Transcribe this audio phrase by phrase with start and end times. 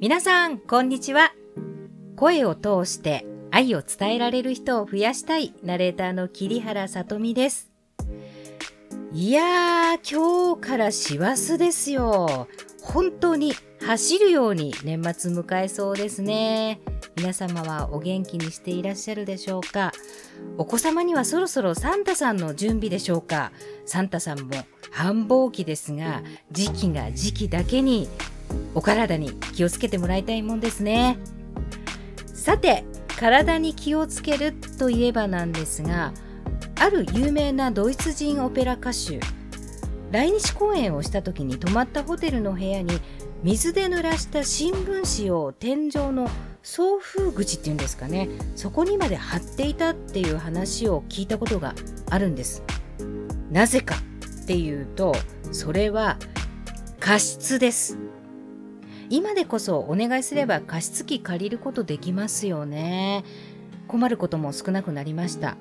[0.00, 1.34] 皆さん、こんにちは。
[2.16, 7.70] 声を通して愛を伝えられる人を増やしたいナレーターの桐原さとみです。
[9.12, 12.48] いやー、今日から師走ですよ。
[12.82, 13.52] 本当に
[13.86, 16.80] 走るように年末迎えそうですね。
[17.16, 19.92] 皆様はお元気にしていらっしゃるでしょうか？
[20.56, 23.52] お子様にはそろそろサンタさんの準備でしょうか？
[23.86, 24.50] サンタさんも
[24.90, 28.08] 繁忙期ですが時期が時期だけに
[28.74, 31.18] お体に気をつけてもらいたいもんですね。
[32.26, 32.84] さて
[33.18, 36.12] 体に気をつけるといえばなんですが
[36.78, 39.20] ある有名なドイツ人オペラ歌手
[40.10, 43.00] 来日公演をした時に泊まったホテルの部屋に
[43.42, 46.28] 水で濡らした新聞紙を天井の
[46.62, 51.74] 送風口っていうんですかねそこにまで貼っていたっていう話を聞いたことが
[52.10, 52.62] あるんです。
[53.50, 53.96] なぜか
[54.42, 55.14] っていうと
[55.52, 56.18] それは
[56.98, 57.98] 加湿です。
[59.08, 63.24] 今でこそお願いすれば加湿器借りることできますよね。
[63.90, 65.56] 困ることも少なくなりました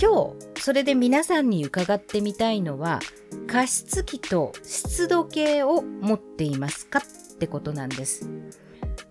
[0.00, 3.00] 今日それで皆さんに伺ってみたいのは
[3.48, 8.30] 加湿器と湿度計を持っていますかってことなんです。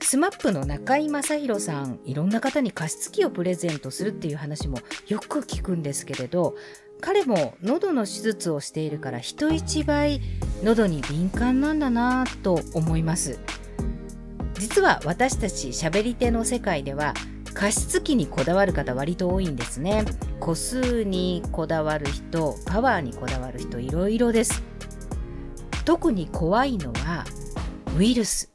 [0.00, 6.54] スマップの中居正広さんいろんな方に加湿器をプレゼントするっていう話もよく聞くんですけれど
[7.00, 10.20] 彼も喉の手術をしているから人一倍
[10.62, 13.40] 喉に敏感なんだなぁと思います。
[14.54, 17.12] 実は私たち喋り手の世界では
[17.56, 20.04] 加湿器にこだわる方割と多いんですね。
[20.40, 24.62] 個数にこだわる人パワーにこだわる人いろいろです。
[25.86, 27.24] 特に怖いのは
[27.98, 28.52] ウイルス。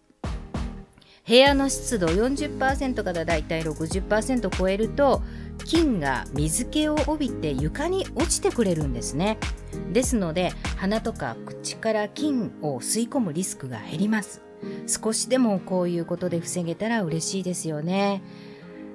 [1.27, 5.23] 部屋の湿度40%からだいたい60%超えると
[5.66, 9.39] 菌が水気を帯びて床に落ちてくれるんですね。
[9.91, 14.44] ですので鼻とか口から菌を吸い込むリスクが減ります。
[14.85, 18.22] 少しでもこういうことで防げたら嬉しいですよね。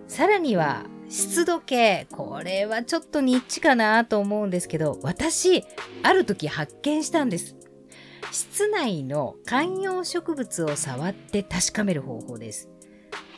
[0.08, 5.64] さらには湿度計これはちょっとニッチかなと思うんですけど私
[6.02, 7.56] ある時発見したんです
[8.32, 12.68] 室内の観葉植物を触って確かめる方法です。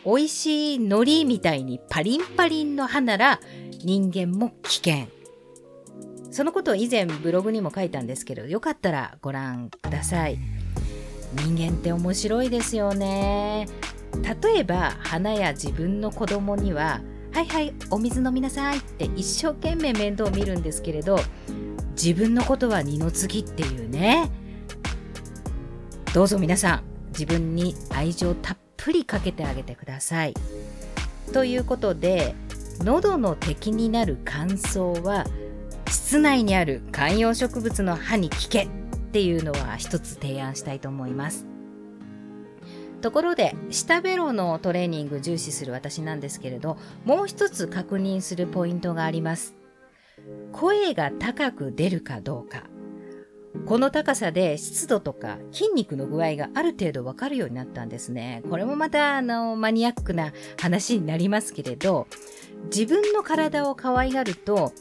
[0.04, 3.40] 美味しい海苔みたいにパリンパリンの歯なら
[3.84, 5.06] 人間も危険。
[6.30, 10.38] そのことを以前ブログにも書いたんですけど、よかったらご覧ください。
[11.34, 13.68] 人間って面白いですよね。
[14.22, 17.00] 例えば花や自分の子供には
[17.32, 21.18] 「はいはいお水飲みなさい」って一生懸命面倒を見るんですけれど
[21.92, 24.30] 自分のことは二の次っていうね
[26.14, 30.34] どうぞ皆さん自分に愛情たっぷりかけてあげてください。
[31.32, 32.34] ということで
[32.80, 35.26] 喉の敵になる乾燥は
[35.90, 38.68] 室内にある観葉植物の葉に効けっ
[39.10, 41.47] ていうのは一つ提案したいと思います。
[43.00, 49.54] ところで下ベロのトレーニング重視する私なんですけれどもう一つ確認するポイントがあります。
[50.52, 52.64] 声が高く出るかどうか
[53.66, 58.42] この高さで湿度とか筋肉の具合がある程度わかるようになったんですね。
[58.50, 62.06] これもまたあのマニアックな話になりますけれど、
[62.64, 64.72] 自分の体を可愛がると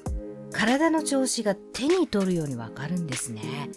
[0.52, 3.70] 体の調子が手に取るようにわかるんですね。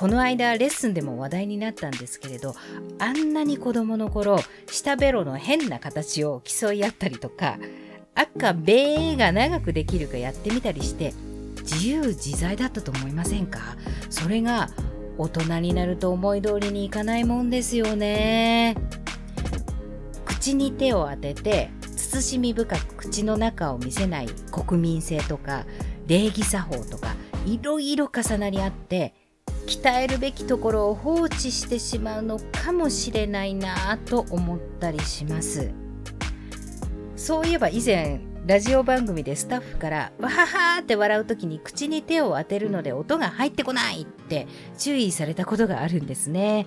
[0.00, 2.56] この間レッスンでも話題になったんですけれど
[2.98, 7.58] あんなに子供の頃下ベロの変な形を競い合ったりとか
[8.14, 11.12] 赤ベーが長くできるかやってみたりして
[11.64, 13.60] 自由自在だったと思いませんか？
[14.08, 14.70] それが
[15.18, 18.76] 大人になると思い通りにいかないもんですよね。
[20.24, 25.66] 口に手を当てて慎み深く口の中を見せない国民性とか
[26.06, 29.12] 礼儀作法とかいろいろ重なり合って
[29.66, 35.72] 鍛えるべきところを放置してしまうのかもしれないなぁと思ったりします
[37.16, 44.48] そういえば以前ラジオ番組でスタッフからわははって笑う時に口に手を当てるので音が入ってこないって
[44.78, 46.66] 注意されたことがあるんですね。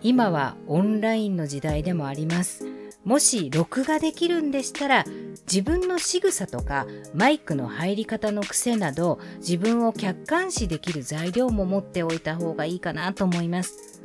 [0.00, 2.71] 今はオンラインの時代でもあります。
[3.04, 5.04] もし録画できるんでしたら
[5.50, 14.02] 自分の仕草とかマイクの入り方の癖など自分を客観視できる材料も持っておいた方がいいかなと思います。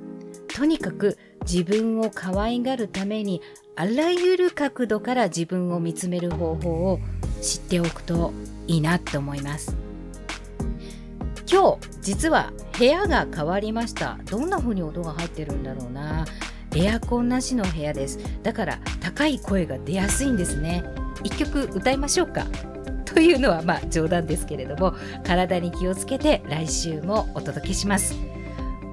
[0.47, 3.41] とにかく自分を可愛がるために
[3.75, 6.99] あらゆる角度から自分を見つめる方法を
[7.41, 8.33] 知っておくと
[8.65, 9.77] いいなって思います。
[11.49, 14.17] 今日実は部屋が変わりました。
[14.25, 16.25] どんな風に音が入ってるんだろうな。
[16.77, 18.19] エアコンなしの部屋です。
[18.43, 20.83] だから高い声が出やすいんですね。
[21.23, 22.45] 一曲歌いましょうか。
[23.03, 24.93] というのはまあ冗談ですけれども
[25.25, 28.15] 体に気をつけて来週もお届けします。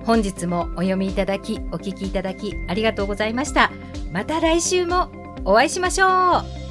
[0.07, 3.71] 本日もお読みいただきお聞きいただきありがとうございました。
[4.13, 5.11] また来週も
[5.45, 6.07] お会いしましょ
[6.61, 6.64] う。